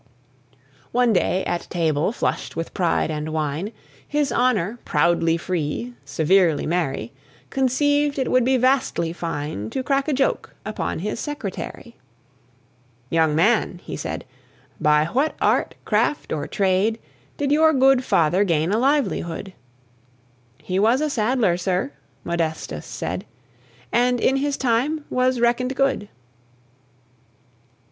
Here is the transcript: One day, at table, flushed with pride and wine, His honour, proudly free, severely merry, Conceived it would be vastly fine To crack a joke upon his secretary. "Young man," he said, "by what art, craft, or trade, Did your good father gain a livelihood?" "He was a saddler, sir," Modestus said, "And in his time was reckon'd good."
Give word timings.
One 0.91 1.13
day, 1.13 1.45
at 1.45 1.69
table, 1.69 2.11
flushed 2.11 2.55
with 2.55 2.73
pride 2.73 3.11
and 3.11 3.29
wine, 3.31 3.71
His 4.07 4.31
honour, 4.33 4.79
proudly 4.83 5.37
free, 5.37 5.93
severely 6.05 6.65
merry, 6.65 7.13
Conceived 7.51 8.17
it 8.17 8.31
would 8.31 8.43
be 8.43 8.57
vastly 8.57 9.13
fine 9.13 9.69
To 9.69 9.83
crack 9.83 10.07
a 10.07 10.13
joke 10.13 10.55
upon 10.65 10.97
his 10.97 11.19
secretary. 11.19 11.97
"Young 13.11 13.35
man," 13.35 13.79
he 13.83 13.95
said, 13.95 14.25
"by 14.79 15.05
what 15.05 15.35
art, 15.39 15.75
craft, 15.85 16.33
or 16.33 16.47
trade, 16.47 16.97
Did 17.37 17.51
your 17.51 17.71
good 17.71 18.03
father 18.03 18.43
gain 18.43 18.71
a 18.71 18.79
livelihood?" 18.79 19.53
"He 20.57 20.79
was 20.79 20.99
a 21.01 21.11
saddler, 21.11 21.57
sir," 21.57 21.91
Modestus 22.23 22.87
said, 22.87 23.23
"And 23.91 24.19
in 24.19 24.37
his 24.37 24.57
time 24.57 25.05
was 25.11 25.39
reckon'd 25.39 25.75
good." 25.75 26.09